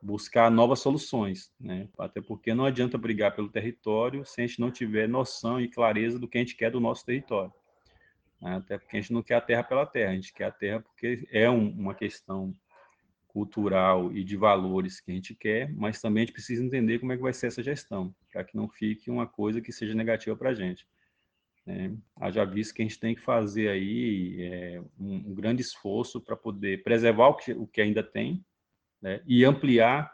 buscar 0.00 0.48
novas 0.48 0.78
soluções, 0.78 1.52
né? 1.60 1.88
Até 1.98 2.20
porque 2.20 2.54
não 2.54 2.64
adianta 2.64 2.96
brigar 2.96 3.34
pelo 3.34 3.48
território 3.48 4.24
se 4.24 4.40
a 4.40 4.46
gente 4.46 4.60
não 4.60 4.70
tiver 4.70 5.08
noção 5.08 5.60
e 5.60 5.68
clareza 5.68 6.20
do 6.20 6.28
que 6.28 6.38
a 6.38 6.40
gente 6.40 6.56
quer 6.56 6.70
do 6.70 6.78
nosso 6.78 7.04
território. 7.04 7.52
Né? 8.40 8.56
Até 8.56 8.78
porque 8.78 8.96
a 8.96 9.00
gente 9.00 9.12
não 9.12 9.24
quer 9.24 9.34
a 9.34 9.40
terra 9.40 9.64
pela 9.64 9.84
terra, 9.84 10.12
a 10.12 10.14
gente 10.14 10.32
quer 10.32 10.44
a 10.44 10.52
terra 10.52 10.80
porque 10.80 11.26
é 11.32 11.50
um, 11.50 11.68
uma 11.70 11.94
questão 11.94 12.54
cultural 13.28 14.12
e 14.12 14.24
de 14.24 14.36
valores 14.36 15.00
que 15.00 15.10
a 15.10 15.14
gente 15.14 15.34
quer, 15.34 15.72
mas 15.74 16.00
também 16.00 16.22
a 16.22 16.26
gente 16.26 16.34
precisa 16.34 16.64
entender 16.64 16.98
como 16.98 17.12
é 17.12 17.16
que 17.16 17.22
vai 17.22 17.32
ser 17.32 17.46
essa 17.46 17.62
gestão, 17.62 18.14
para 18.32 18.42
que 18.42 18.56
não 18.56 18.68
fique 18.68 19.10
uma 19.10 19.26
coisa 19.26 19.60
que 19.60 19.70
seja 19.70 19.94
negativa 19.94 20.34
para 20.34 20.50
a 20.50 20.54
gente. 20.54 20.86
Né? 21.64 21.94
Haja 22.16 22.44
visto 22.44 22.74
que 22.74 22.82
a 22.82 22.84
gente 22.84 22.98
tem 22.98 23.14
que 23.14 23.20
fazer 23.20 23.68
aí 23.68 24.42
é, 24.42 24.82
um, 24.98 25.16
um, 25.16 25.34
grande 25.34 25.60
esforço 25.60 26.20
para 26.20 26.34
poder 26.34 26.82
preservar 26.82 27.28
o 27.28 27.34
que, 27.34 27.52
o 27.52 27.66
que 27.66 27.80
ainda 27.80 28.02
tem 28.02 28.44
né? 29.00 29.22
e 29.26 29.44
ampliar 29.44 30.12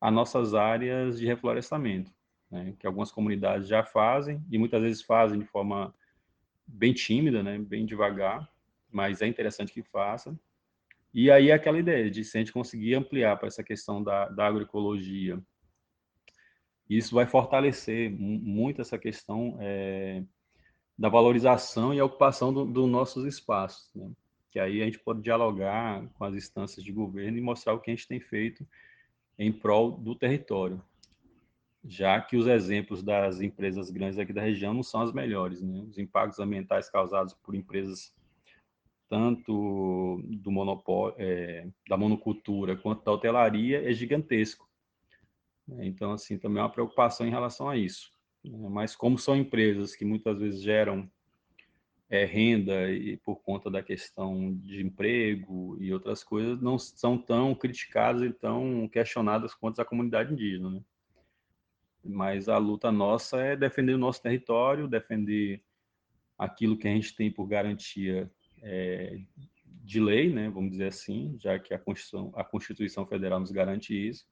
as 0.00 0.12
nossas 0.12 0.52
áreas 0.52 1.18
de 1.18 1.26
reflorestamento, 1.26 2.12
né? 2.50 2.74
que 2.78 2.86
algumas 2.86 3.12
comunidades 3.12 3.68
já 3.68 3.84
fazem 3.84 4.44
e 4.50 4.58
muitas 4.58 4.82
vezes 4.82 5.02
fazem 5.02 5.38
de 5.38 5.46
forma 5.46 5.94
bem 6.66 6.92
tímida, 6.92 7.42
né, 7.42 7.58
bem 7.58 7.86
devagar, 7.86 8.50
mas 8.90 9.22
é 9.22 9.26
interessante 9.26 9.72
que 9.72 9.82
faça. 9.82 10.36
E 11.16 11.30
aí 11.30 11.50
aquela 11.50 11.78
ideia 11.78 12.10
de 12.10 12.22
se 12.22 12.36
a 12.36 12.40
gente 12.40 12.52
conseguir 12.52 12.94
ampliar 12.94 13.38
para 13.38 13.48
essa 13.48 13.64
questão 13.64 14.02
da, 14.02 14.28
da 14.28 14.46
agroecologia, 14.46 15.42
isso 16.90 17.14
vai 17.14 17.24
fortalecer 17.24 18.10
muito 18.10 18.82
essa 18.82 18.98
questão 18.98 19.56
é, 19.58 20.22
da 20.96 21.08
valorização 21.08 21.94
e 21.94 22.02
ocupação 22.02 22.52
dos 22.52 22.70
do 22.70 22.86
nossos 22.86 23.24
espaços, 23.24 23.90
né? 23.94 24.10
que 24.50 24.60
aí 24.60 24.82
a 24.82 24.84
gente 24.84 24.98
pode 24.98 25.22
dialogar 25.22 26.06
com 26.18 26.24
as 26.24 26.34
instâncias 26.34 26.84
de 26.84 26.92
governo 26.92 27.38
e 27.38 27.40
mostrar 27.40 27.72
o 27.72 27.80
que 27.80 27.90
a 27.90 27.94
gente 27.94 28.06
tem 28.06 28.20
feito 28.20 28.66
em 29.38 29.50
prol 29.50 29.92
do 29.92 30.14
território 30.14 30.82
já 31.88 32.20
que 32.20 32.36
os 32.36 32.46
exemplos 32.46 33.02
das 33.02 33.40
empresas 33.40 33.90
grandes 33.90 34.18
aqui 34.18 34.32
da 34.32 34.42
região 34.42 34.74
não 34.74 34.82
são 34.82 35.02
as 35.02 35.12
melhores. 35.12 35.62
Né? 35.62 35.84
Os 35.88 35.98
impactos 35.98 36.40
ambientais 36.40 36.90
causados 36.90 37.32
por 37.34 37.54
empresas 37.54 38.12
tanto 39.08 40.20
do 40.24 40.50
monopólio, 40.50 41.14
é, 41.18 41.68
da 41.88 41.96
monocultura 41.96 42.76
quanto 42.76 43.04
da 43.04 43.12
hotelaria 43.12 43.88
é 43.88 43.92
gigantesco. 43.92 44.68
Então, 45.78 46.12
assim, 46.12 46.38
também 46.38 46.60
é 46.60 46.62
uma 46.62 46.70
preocupação 46.70 47.26
em 47.26 47.30
relação 47.30 47.68
a 47.68 47.76
isso. 47.76 48.10
Né? 48.44 48.68
Mas 48.68 48.94
como 48.94 49.18
são 49.18 49.36
empresas 49.36 49.94
que 49.96 50.04
muitas 50.04 50.38
vezes 50.38 50.62
geram 50.62 51.10
é, 52.08 52.24
renda 52.24 52.90
e 52.90 53.16
por 53.18 53.36
conta 53.42 53.70
da 53.70 53.82
questão 53.82 54.54
de 54.58 54.80
emprego 54.80 55.76
e 55.80 55.92
outras 55.92 56.22
coisas 56.22 56.60
não 56.60 56.78
são 56.78 57.18
tão 57.18 57.54
criticadas 57.54 58.22
e 58.22 58.32
tão 58.32 58.88
questionadas 58.88 59.54
quanto 59.54 59.80
a 59.80 59.84
comunidade 59.84 60.32
indígena, 60.32 60.70
né? 60.70 60.80
Mas 62.04 62.48
a 62.48 62.56
luta 62.56 62.92
nossa 62.92 63.38
é 63.38 63.56
defender 63.56 63.94
o 63.94 63.98
nosso 63.98 64.22
território, 64.22 64.86
defender 64.86 65.60
aquilo 66.38 66.78
que 66.78 66.86
a 66.86 66.90
gente 66.92 67.16
tem 67.16 67.32
por 67.32 67.46
garantia 67.48 68.30
é, 68.62 69.18
de 69.84 70.00
lei, 70.00 70.32
né, 70.32 70.50
vamos 70.50 70.70
dizer 70.72 70.88
assim, 70.88 71.36
já 71.38 71.58
que 71.58 71.72
a 71.72 71.78
Constituição, 71.78 72.32
a 72.34 72.44
Constituição 72.44 73.06
Federal 73.06 73.38
nos 73.38 73.52
garante 73.52 73.94
isso, 73.94 74.24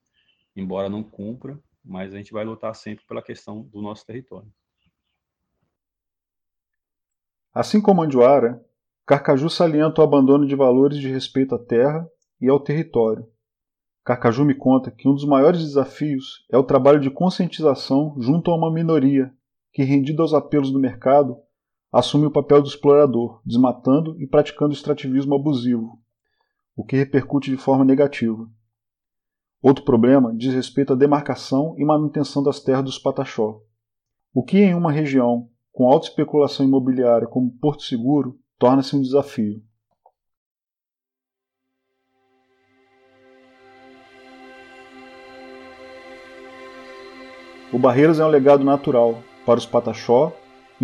embora 0.57 0.89
não 0.89 1.03
cumpra, 1.03 1.59
mas 1.85 2.13
a 2.13 2.17
gente 2.17 2.33
vai 2.33 2.45
lutar 2.45 2.75
sempre 2.75 3.05
pela 3.07 3.23
questão 3.23 3.63
do 3.63 3.81
nosso 3.81 4.05
território. 4.05 4.51
Assim 7.53 7.81
como 7.81 8.03
Andiuara, 8.03 8.61
Carcaju 9.07 9.49
salienta 9.49 10.01
o 10.01 10.05
abandono 10.05 10.47
de 10.47 10.57
valores 10.57 10.99
de 10.99 11.09
respeito 11.09 11.55
à 11.55 11.59
terra 11.59 12.09
e 12.41 12.49
ao 12.49 12.59
território. 12.59 13.31
Carcaju 14.05 14.45
me 14.45 14.55
conta 14.55 14.91
que 14.91 15.09
um 15.09 15.15
dos 15.15 15.25
maiores 15.25 15.61
desafios 15.61 16.45
é 16.51 16.59
o 16.59 16.65
trabalho 16.65 16.99
de 16.99 17.11
conscientização 17.11 18.17
junto 18.19 18.51
a 18.51 18.57
uma 18.57 18.73
minoria 18.73 19.33
que, 19.73 19.83
rendida 19.83 20.23
aos 20.23 20.35
apelos 20.35 20.73
do 20.73 20.81
mercado, 20.81 21.37
assume 21.95 22.27
o 22.27 22.31
papel 22.31 22.61
do 22.61 22.67
explorador, 22.67 23.41
desmatando 23.47 24.21
e 24.21 24.27
praticando 24.27 24.75
extrativismo 24.75 25.37
abusivo, 25.37 25.97
o 26.75 26.85
que 26.85 26.97
repercute 26.97 27.53
de 27.53 27.57
forma 27.57 27.85
negativa. 27.85 28.51
Outro 29.63 29.85
problema 29.85 30.35
diz 30.37 30.53
respeito 30.53 30.93
à 30.93 30.97
demarcação 30.97 31.77
e 31.79 31.85
manutenção 31.85 32.43
das 32.43 32.59
terras 32.59 32.85
dos 32.85 32.99
Pataxó. 32.99 33.61
O 34.35 34.43
que 34.43 34.59
em 34.59 34.75
uma 34.75 34.91
região 34.91 35.49
com 35.71 35.87
alta 35.87 36.09
especulação 36.09 36.67
imobiliária 36.67 37.29
como 37.29 37.57
Porto 37.61 37.85
Seguro 37.85 38.41
torna-se 38.59 38.97
um 38.97 39.01
desafio. 39.01 39.63
O 47.73 47.79
Barreiras 47.79 48.19
é 48.19 48.25
um 48.25 48.29
legado 48.29 48.65
natural 48.65 49.23
para 49.47 49.59
os 49.59 49.67
Pataxó 49.67 50.33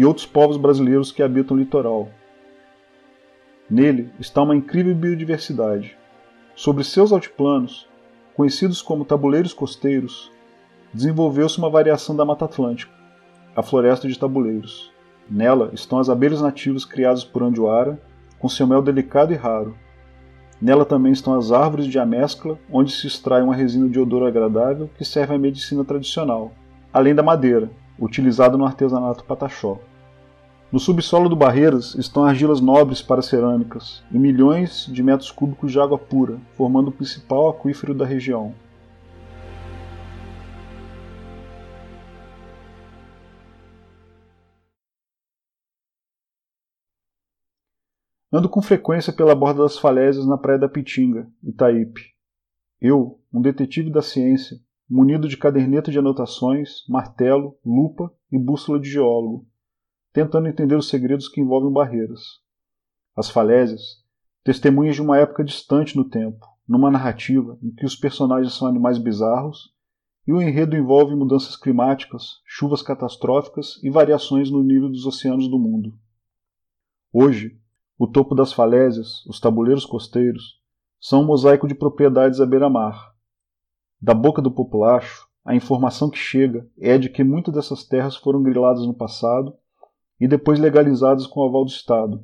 e 0.01 0.05
outros 0.07 0.25
povos 0.25 0.57
brasileiros 0.57 1.13
que 1.13 1.23
habitam 1.23 1.55
o 1.55 1.61
litoral. 1.61 2.09
Nele 3.69 4.11
está 4.19 4.41
uma 4.41 4.57
incrível 4.57 4.95
biodiversidade. 4.95 5.95
Sobre 6.57 6.85
seus 6.85 7.13
altiplanos, 7.13 7.87
conhecidos 8.35 8.81
como 8.81 9.05
tabuleiros 9.05 9.53
costeiros, 9.53 10.33
desenvolveu-se 10.91 11.59
uma 11.59 11.69
variação 11.69 12.17
da 12.17 12.25
Mata 12.25 12.47
Atlântica, 12.47 12.91
a 13.55 13.63
floresta 13.63 14.09
de 14.09 14.19
tabuleiros. 14.19 14.91
Nela 15.29 15.69
estão 15.75 15.99
as 15.99 16.09
abelhas 16.09 16.41
nativas 16.41 16.87
criadas 16.87 17.23
por 17.23 17.43
Andiuara, 17.43 18.01
com 18.39 18.49
seu 18.49 18.67
mel 18.67 18.81
delicado 18.81 19.35
e 19.35 19.37
raro. 19.37 19.77
Nela 20.63 20.87
também 20.87 21.13
estão 21.13 21.35
as 21.35 21.53
árvores 21.53 21.85
de 21.85 21.99
amescla, 21.99 22.59
onde 22.73 22.91
se 22.91 23.07
extrai 23.07 23.43
uma 23.43 23.55
resina 23.55 23.87
de 23.87 24.01
odor 24.01 24.27
agradável 24.27 24.89
que 24.97 25.05
serve 25.05 25.35
à 25.35 25.39
medicina 25.39 25.85
tradicional, 25.85 26.53
além 26.91 27.15
da 27.15 27.23
madeira, 27.23 27.71
utilizado 27.99 28.57
no 28.57 28.65
artesanato 28.65 29.25
pataxó. 29.25 29.79
No 30.73 30.79
subsolo 30.79 31.29
do 31.29 31.35
Barreiras 31.35 31.97
estão 31.97 32.25
argilas 32.25 32.61
nobres 32.61 33.03
para 33.03 33.23
cerâmicas 33.23 34.05
e 34.13 34.17
milhões 34.17 34.87
de 34.87 35.03
metros 35.03 35.29
cúbicos 35.33 35.73
de 35.73 35.81
água 35.81 35.99
pura, 35.99 36.41
formando 36.53 36.89
o 36.89 36.93
principal 36.93 37.49
aquífero 37.49 37.93
da 37.93 38.07
região. 38.07 38.55
Ando 48.33 48.49
com 48.49 48.63
frequência 48.63 49.13
pela 49.13 49.35
borda 49.35 49.65
das 49.65 49.77
falésias 49.77 50.25
na 50.25 50.39
Praia 50.39 50.61
da 50.61 50.69
Pitinga, 50.69 51.29
Itaípe. 51.43 52.15
Eu, 52.81 53.21
um 53.35 53.43
detetive 53.43 53.91
da 53.91 54.03
ciência, 54.03 54.57
munido 54.89 55.27
de 55.27 55.37
caderneta 55.37 55.91
de 55.91 55.99
anotações, 55.99 56.87
martelo, 56.89 57.59
lupa 57.67 58.15
e 58.31 58.39
bússola 58.39 58.79
de 58.79 58.89
geólogo, 58.89 59.50
tentando 60.13 60.49
entender 60.49 60.75
os 60.75 60.89
segredos 60.89 61.29
que 61.29 61.41
envolvem 61.41 61.73
barreiras. 61.73 62.41
As 63.17 63.31
falésias, 63.31 64.03
testemunhas 64.43 64.97
de 64.97 65.03
uma 65.03 65.19
época 65.19 65.45
distante 65.45 65.97
no 65.97 66.05
tempo, 66.05 66.47
numa 66.67 66.91
narrativa 66.91 67.59
em 67.63 67.71
que 67.71 67.85
os 67.85 67.97
personagens 67.97 68.55
são 68.55 68.69
animais 68.69 68.99
bizarros 68.99 69.75
e 70.27 70.33
o 70.33 70.41
enredo 70.41 70.77
envolve 70.77 71.15
mudanças 71.15 71.57
climáticas, 71.57 72.41
chuvas 72.45 72.83
catastróficas 72.83 73.81
e 73.83 73.91
variações 73.91 74.51
no 74.51 74.63
nível 74.63 74.89
dos 74.89 75.07
oceanos 75.07 75.49
do 75.49 75.59
mundo. 75.59 75.93
Hoje, 77.13 77.59
o 77.99 78.07
topo 78.07 78.35
das 78.35 78.53
falésias, 78.53 79.25
os 79.27 79.41
tabuleiros 79.41 79.85
costeiros, 79.85 80.61
são 81.01 81.23
um 81.23 81.27
mosaico 81.27 81.67
de 81.67 81.75
propriedades 81.75 82.41
à 82.41 82.47
beira-mar, 82.47 83.11
da 84.01 84.15
boca 84.15 84.41
do 84.41 84.51
populacho, 84.51 85.29
a 85.45 85.55
informação 85.55 86.09
que 86.09 86.17
chega 86.17 86.67
é 86.79 86.97
de 86.97 87.11
que 87.11 87.23
muitas 87.23 87.53
dessas 87.53 87.85
terras 87.85 88.17
foram 88.17 88.43
griladas 88.43 88.87
no 88.87 88.95
passado 88.95 89.55
e 90.21 90.29
depois 90.29 90.59
legalizadas 90.59 91.27
com 91.27 91.41
o 91.41 91.49
aval 91.49 91.65
do 91.65 91.71
Estado. 91.71 92.23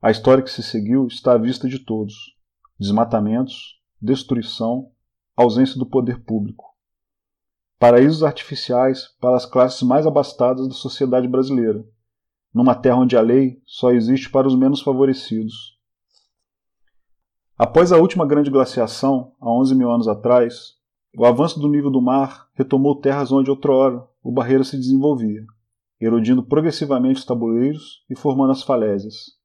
A 0.00 0.10
história 0.10 0.42
que 0.42 0.50
se 0.50 0.62
seguiu 0.62 1.06
está 1.06 1.32
à 1.32 1.38
vista 1.38 1.68
de 1.68 1.78
todos: 1.80 2.14
desmatamentos, 2.78 3.80
destruição, 4.00 4.90
ausência 5.36 5.78
do 5.78 5.84
poder 5.84 6.22
público. 6.24 6.70
Paraísos 7.78 8.22
artificiais 8.22 9.08
para 9.20 9.36
as 9.36 9.44
classes 9.44 9.82
mais 9.82 10.06
abastadas 10.06 10.68
da 10.68 10.74
sociedade 10.74 11.26
brasileira, 11.26 11.84
numa 12.52 12.74
terra 12.74 12.98
onde 12.98 13.16
a 13.16 13.20
lei 13.20 13.60
só 13.66 13.90
existe 13.90 14.30
para 14.30 14.46
os 14.46 14.54
menos 14.54 14.80
favorecidos. 14.80 15.78
Após 17.58 17.92
a 17.92 17.98
última 17.98 18.26
grande 18.26 18.50
glaciação, 18.50 19.34
há 19.40 19.50
11 19.50 19.74
mil 19.74 19.90
anos 19.90 20.08
atrás, 20.08 20.76
o 21.16 21.26
avanço 21.26 21.58
do 21.58 21.68
nível 21.68 21.90
do 21.90 22.00
mar 22.00 22.48
retomou 22.54 23.00
terras 23.00 23.32
onde 23.32 23.50
outrora 23.50 24.06
o 24.22 24.32
barreiro 24.32 24.64
se 24.64 24.76
desenvolvia, 24.76 25.44
erodindo 26.00 26.42
progressivamente 26.42 27.18
os 27.18 27.24
tabuleiros 27.24 28.04
e 28.08 28.16
formando 28.16 28.52
as 28.52 28.62
falésias. 28.62 29.38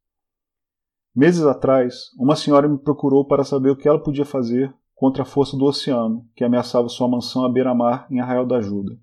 Meses 1.15 1.43
atrás, 1.45 2.11
uma 2.17 2.35
senhora 2.35 2.67
me 2.67 2.77
procurou 2.77 3.25
para 3.25 3.43
saber 3.43 3.69
o 3.69 3.75
que 3.75 3.87
ela 3.87 4.01
podia 4.01 4.25
fazer 4.25 4.73
contra 4.93 5.23
a 5.23 5.25
força 5.25 5.57
do 5.57 5.65
oceano, 5.65 6.25
que 6.35 6.43
ameaçava 6.43 6.87
sua 6.87 7.07
mansão 7.07 7.45
à 7.45 7.51
beira-mar 7.51 8.07
em 8.09 8.19
Arraial 8.19 8.45
da 8.45 8.57
Ajuda. 8.57 8.97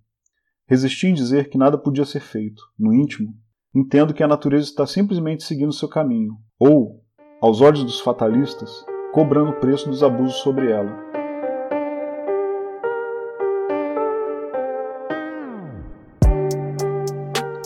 Resisti 0.67 1.09
em 1.09 1.15
dizer 1.15 1.51
que 1.51 1.59
nada 1.59 1.77
podia 1.77 2.05
ser 2.05 2.21
feito. 2.21 2.63
No 2.79 2.95
íntimo, 2.95 3.35
entendo 3.75 4.15
que 4.15 4.23
a 4.23 4.29
natureza 4.29 4.65
está 4.65 4.87
simplesmente 4.87 5.43
seguindo 5.43 5.73
seu 5.73 5.89
caminho, 5.89 6.37
ou, 6.59 7.03
aos 7.41 7.61
olhos 7.61 7.85
dos 7.85 8.01
fatalistas, 8.01 8.85
cobrando 9.13 9.51
o 9.51 9.61
preço 9.61 9.89
dos 9.89 10.03
abusos 10.03 10.37
sobre 10.37 10.71
ela. 10.71 11.12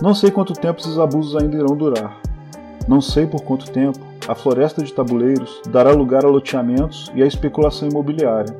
Não 0.02 0.14
sei 0.14 0.30
quanto 0.30 0.52
tempo 0.52 0.78
esses 0.78 0.98
abusos 0.98 1.35
ainda 1.37 1.56
irão 1.56 1.74
durar. 1.74 2.20
Não 2.87 3.00
sei 3.00 3.26
por 3.26 3.42
quanto 3.42 3.70
tempo 3.70 3.98
a 4.28 4.35
floresta 4.35 4.82
de 4.82 4.92
tabuleiros 4.92 5.62
dará 5.70 5.90
lugar 5.92 6.24
a 6.24 6.28
loteamentos 6.28 7.11
e 7.14 7.22
à 7.22 7.26
especulação 7.26 7.88
imobiliária. 7.88 8.54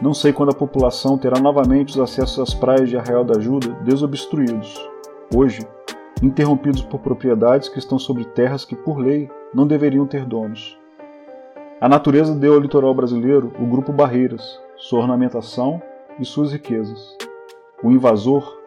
Não 0.00 0.14
sei 0.14 0.32
quando 0.32 0.50
a 0.50 0.54
população 0.54 1.18
terá 1.18 1.40
novamente 1.40 1.90
os 1.90 1.98
acessos 1.98 2.38
às 2.38 2.54
praias 2.54 2.88
de 2.88 2.96
Arraial 2.96 3.24
da 3.24 3.38
Ajuda 3.38 3.68
desobstruídos, 3.82 4.80
hoje 5.34 5.66
interrompidos 6.22 6.82
por 6.82 7.00
propriedades 7.00 7.68
que 7.68 7.78
estão 7.78 7.98
sobre 7.98 8.24
terras 8.24 8.64
que, 8.64 8.76
por 8.76 8.98
lei, 8.98 9.28
não 9.52 9.66
deveriam 9.66 10.06
ter 10.06 10.24
donos. 10.24 10.78
A 11.80 11.88
natureza 11.88 12.34
deu 12.34 12.54
ao 12.54 12.60
litoral 12.60 12.94
brasileiro 12.94 13.52
o 13.58 13.66
grupo 13.66 13.92
Barreiras, 13.92 14.60
sua 14.76 15.00
ornamentação 15.00 15.82
e 16.18 16.24
suas 16.24 16.52
riquezas. 16.52 17.16
O 17.82 17.90
invasor, 17.90 18.59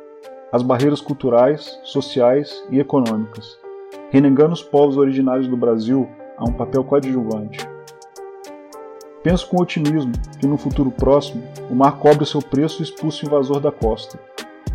as 0.53 0.61
barreiras 0.61 1.01
culturais, 1.01 1.77
sociais 1.83 2.63
e 2.69 2.79
econômicas, 2.79 3.59
renegando 4.09 4.53
os 4.53 4.63
povos 4.63 4.95
originários 4.95 5.49
do 5.49 5.57
Brasil 5.57 6.07
a 6.37 6.45
um 6.45 6.53
papel 6.53 6.85
coadjuvante. 6.85 7.67
Penso 9.21 9.49
com 9.49 9.61
otimismo 9.61 10.13
que 10.39 10.47
no 10.47 10.57
futuro 10.57 10.91
próximo 10.91 11.43
o 11.69 11.75
mar 11.75 11.97
cobre 11.97 12.25
seu 12.25 12.41
preço 12.41 12.81
e 12.81 12.83
expulse 12.83 13.25
o 13.25 13.27
invasor 13.27 13.59
da 13.59 13.71
costa, 13.71 14.17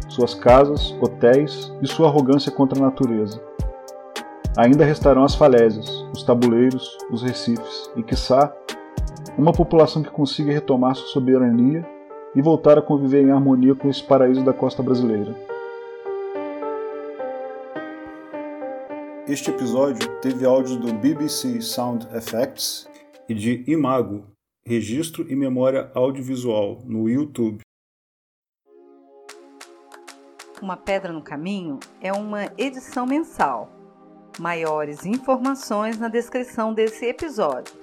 suas 0.06 0.34
casas, 0.34 0.94
hotéis 1.00 1.72
e 1.80 1.86
sua 1.86 2.08
arrogância 2.08 2.52
contra 2.52 2.78
a 2.78 2.82
natureza 2.82 3.40
ainda 4.58 4.84
restarão 4.84 5.22
as 5.22 5.36
falésias, 5.36 6.04
os 6.12 6.24
tabuleiros, 6.24 6.98
os 7.12 7.22
recifes 7.22 7.88
e, 7.94 8.02
quiçá, 8.02 8.52
uma 9.38 9.52
população 9.52 10.02
que 10.02 10.10
consiga 10.10 10.52
retomar 10.52 10.96
sua 10.96 11.06
soberania 11.06 11.86
e 12.34 12.42
voltar 12.42 12.76
a 12.76 12.82
conviver 12.82 13.22
em 13.22 13.30
harmonia 13.30 13.76
com 13.76 13.88
esse 13.88 14.02
paraíso 14.02 14.44
da 14.44 14.52
costa 14.52 14.82
brasileira. 14.82 15.32
Este 19.28 19.50
episódio 19.50 20.08
teve 20.22 20.46
áudios 20.46 20.78
do 20.78 20.90
BBC 20.90 21.60
Sound 21.60 22.08
Effects 22.16 22.88
e 23.28 23.34
de 23.34 23.62
Imago, 23.70 24.24
registro 24.66 25.30
e 25.30 25.36
memória 25.36 25.90
audiovisual, 25.94 26.80
no 26.86 27.10
YouTube. 27.10 27.60
Uma 30.62 30.78
Pedra 30.78 31.12
no 31.12 31.20
Caminho 31.20 31.78
é 32.00 32.10
uma 32.10 32.50
edição 32.56 33.04
mensal 33.06 33.70
Maiores 34.38 35.04
informações 35.04 35.98
na 35.98 36.08
descrição 36.08 36.72
desse 36.72 37.04
episódio. 37.04 37.74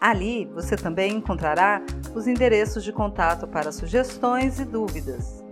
Ali 0.00 0.46
você 0.46 0.74
também 0.74 1.12
encontrará 1.12 1.80
os 2.12 2.26
endereços 2.26 2.82
de 2.82 2.92
contato 2.92 3.46
para 3.46 3.70
sugestões 3.70 4.58
e 4.58 4.64
dúvidas. 4.64 5.45